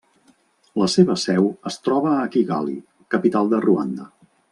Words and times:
La 0.83 0.87
seva 0.93 1.17
seu 1.23 1.49
es 1.71 1.77
troba 1.87 2.13
a 2.21 2.25
Kigali, 2.37 2.79
capital 3.17 3.53
de 3.53 3.61
Ruanda. 3.67 4.09